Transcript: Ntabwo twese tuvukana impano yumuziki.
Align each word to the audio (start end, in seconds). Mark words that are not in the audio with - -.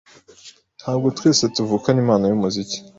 Ntabwo 0.79 1.07
twese 1.17 1.43
tuvukana 1.55 1.97
impano 2.03 2.23
yumuziki. 2.27 2.77